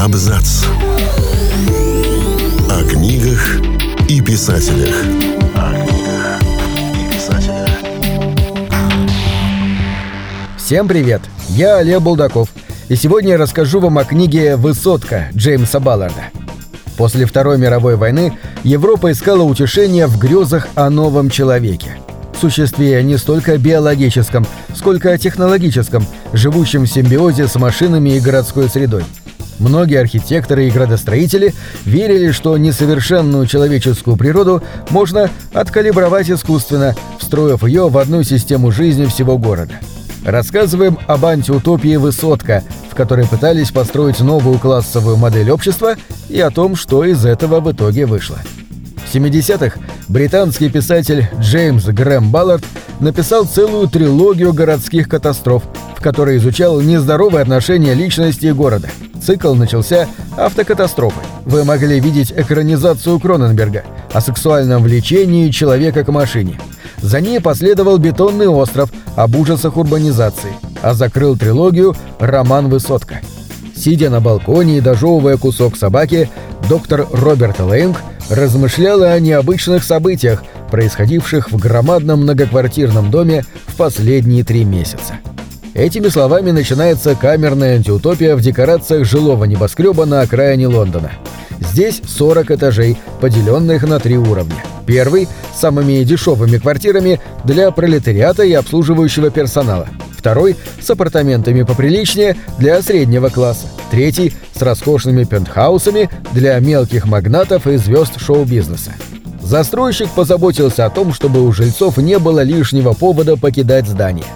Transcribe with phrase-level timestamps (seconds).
[0.00, 0.64] Абзац.
[2.70, 3.60] О книгах
[4.08, 4.94] и писателях.
[5.54, 6.40] О книгах
[6.94, 7.68] и писателях.
[10.56, 11.20] Всем привет!
[11.50, 12.48] Я Олег Булдаков,
[12.88, 16.30] и сегодня я расскажу вам о книге «Высотка» Джеймса Балларда.
[16.96, 21.98] После Второй мировой войны Европа искала утешения в грезах о новом человеке.
[22.40, 29.04] Существе не столько биологическом, сколько технологическом, живущем в симбиозе с машинами и городской средой.
[29.60, 37.98] Многие архитекторы и градостроители верили, что несовершенную человеческую природу можно откалибровать искусственно, встроив ее в
[37.98, 39.74] одну систему жизни всего города.
[40.24, 45.96] Рассказываем об антиутопии «Высотка», в которой пытались построить новую классовую модель общества
[46.30, 48.38] и о том, что из этого в итоге вышло.
[48.96, 52.64] В 70-х британский писатель Джеймс Грэм Баллард
[53.00, 55.64] написал целую трилогию городских катастроф,
[56.00, 58.88] в которой изучал нездоровые отношения личности и города.
[59.22, 61.22] Цикл начался автокатастрофой.
[61.44, 66.58] Вы могли видеть экранизацию Кроненберга о сексуальном влечении человека к машине.
[67.02, 73.20] За ней последовал «Бетонный остров» об ужасах урбанизации, а закрыл трилогию роман «Высотка».
[73.76, 76.30] Сидя на балконе и дожевывая кусок собаки,
[76.66, 77.98] доктор Роберт Лейнг
[78.30, 85.14] размышлял о необычных событиях, происходивших в громадном многоквартирном доме в последние три месяца.
[85.74, 91.12] Этими словами начинается камерная антиутопия в декорациях жилого небоскреба на окраине Лондона.
[91.60, 94.56] Здесь 40 этажей, поделенных на три уровня.
[94.86, 99.88] Первый– с самыми дешевыми квартирами для пролетариата и обслуживающего персонала.
[100.18, 103.66] Второй– с апартаментами поприличнее для среднего класса.
[103.90, 108.94] Третий– с роскошными пентхаусами для мелких магнатов и звезд шоу-бизнеса.
[109.40, 114.26] Застройщик позаботился о том, чтобы у жильцов не было лишнего повода покидать здание.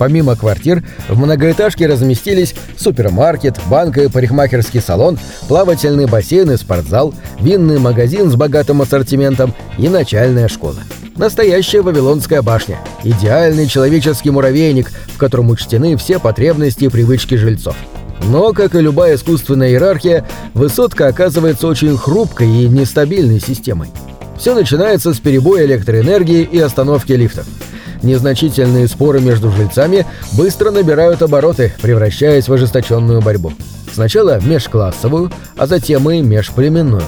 [0.00, 7.78] Помимо квартир, в многоэтажке разместились супермаркет, банк и парикмахерский салон, плавательный бассейн и спортзал, винный
[7.78, 10.78] магазин с богатым ассортиментом и начальная школа.
[11.16, 12.78] Настоящая Вавилонская башня.
[13.04, 17.76] Идеальный человеческий муравейник, в котором учтены все потребности и привычки жильцов.
[18.24, 23.90] Но, как и любая искусственная иерархия, высотка оказывается очень хрупкой и нестабильной системой.
[24.38, 27.44] Все начинается с перебоя электроэнергии и остановки лифтов.
[28.02, 33.52] Незначительные споры между жильцами быстро набирают обороты, превращаясь в ожесточенную борьбу.
[33.92, 37.02] Сначала межклассовую, а затем и межплеменную.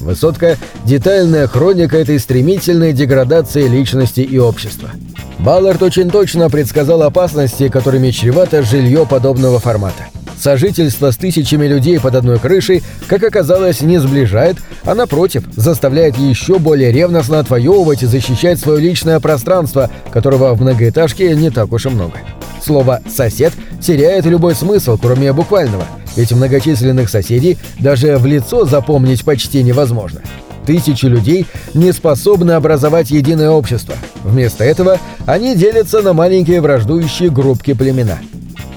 [0.00, 4.90] Высотка– детальная хроника этой стремительной деградации личности и общества.
[5.38, 10.08] Баллард очень точно предсказал опасности, которыми чревато жилье подобного формата.
[10.44, 16.58] Сожительство с тысячами людей под одной крышей, как оказалось, не сближает, а напротив, заставляет еще
[16.58, 21.88] более ревностно отвоевывать и защищать свое личное пространство, которого в многоэтажке не так уж и
[21.88, 22.18] много.
[22.62, 29.62] Слово «сосед» теряет любой смысл, кроме буквального, ведь многочисленных соседей даже в лицо запомнить почти
[29.62, 30.20] невозможно.
[30.66, 33.94] Тысячи людей не способны образовать единое общество.
[34.22, 38.18] Вместо этого они делятся на маленькие враждующие группки племена–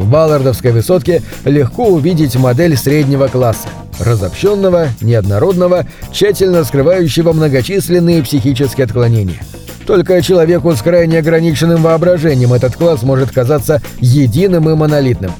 [0.00, 3.68] в Баллардовской высотке легко увидеть модель среднего класса,
[3.98, 9.42] разобщенного, неоднородного, тщательно скрывающего многочисленные психические отклонения.
[9.86, 15.32] Только человеку с крайне ограниченным воображением этот класс может казаться единым и монолитным.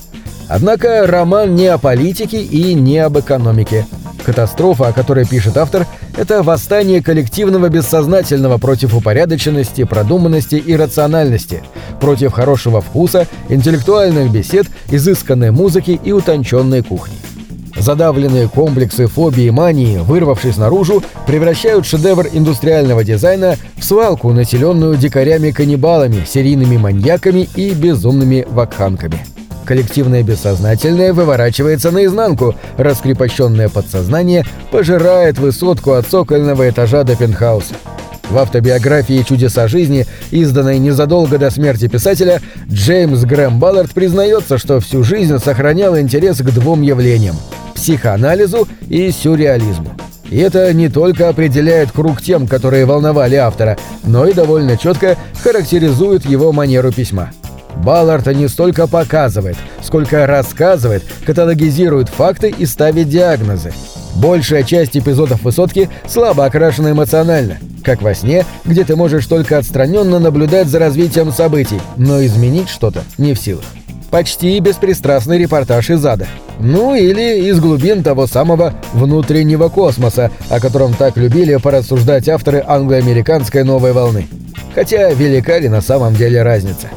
[0.48, 3.86] Однако роман не о политике и не об экономике.
[4.30, 11.64] Катастрофа, о которой пишет автор, это восстание коллективного бессознательного против упорядоченности, продуманности и рациональности,
[12.00, 17.16] против хорошего вкуса, интеллектуальных бесед, изысканной музыки и утонченной кухни.
[17.76, 26.24] Задавленные комплексы фобии и мании, вырвавшись наружу, превращают шедевр индустриального дизайна в свалку, населенную дикарями-каннибалами,
[26.24, 29.26] серийными маньяками и безумными вакханками.
[29.70, 37.74] Коллективное бессознательное выворачивается наизнанку, раскрепощенное подсознание пожирает высотку от цокольного этажа до пентхауса.
[38.30, 45.04] В автобиографии «Чудеса жизни», изданной незадолго до смерти писателя, Джеймс Грэм Баллард признается, что всю
[45.04, 47.36] жизнь сохранял интерес к двум явлениям–
[47.76, 49.92] психоанализу и сюрреализму.
[50.30, 56.26] И это не только определяет круг тем, которые волновали автора, но и довольно четко характеризует
[56.26, 57.30] его манеру письма.
[57.76, 63.72] Баллард не столько показывает, сколько рассказывает, каталогизирует факты и ставит диагнозы.
[64.16, 70.18] Большая часть эпизодов «Высотки» слабо окрашена эмоционально, как во сне, где ты можешь только отстраненно
[70.18, 73.64] наблюдать за развитием событий, но изменить что-то не в силах.
[74.10, 76.26] Почти беспристрастный репортаж из ада.
[76.58, 83.62] Ну или из глубин того самого внутреннего космоса, о котором так любили порассуждать авторы англо-американской
[83.62, 84.26] новой волны.
[84.74, 86.88] Хотя велика ли на самом деле разница?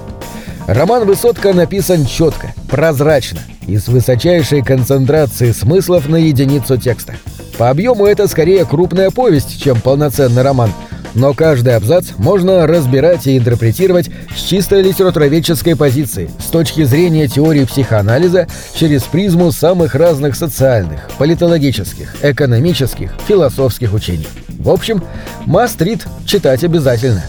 [0.68, 3.40] Роман «Высотка» написан четко, прозрачно.
[3.68, 7.16] и с высочайшей концентрацией смыслов на единицу текста.
[7.58, 10.72] По объему это скорее крупная повесть, чем полноценный роман,
[11.14, 17.66] но каждый абзац можно разбирать и интерпретировать с чисто литературоведческой позиции, с точки зрения теории
[17.66, 24.28] психоанализа, через призму самых разных социальных, политологических, экономических, философских учений.
[24.48, 25.04] В общем,
[25.46, 27.24] Мастрит читать обязательно.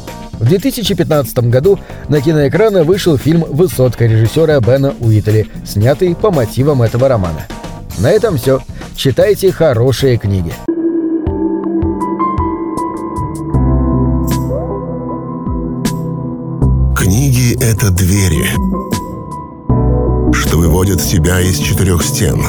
[0.45, 1.79] В 2015 году
[2.11, 7.47] на киноэкраны вышел фильм «Высотка» режиссера Бена Уитли, снятый по мотивам этого романа.
[7.97, 8.61] На этом все.
[8.95, 10.53] Читайте хорошие книги.
[16.95, 18.45] Книги— это двери,
[20.35, 22.45] что выводят тебя из четырех стен.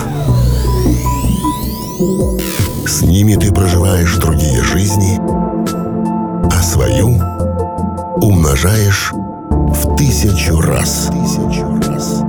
[2.86, 5.18] С ними ты проживаешь другие жизни,
[6.52, 7.22] а свою
[8.18, 11.10] умножаешь в тысячу раз.
[11.12, 12.25] Тысячу раз.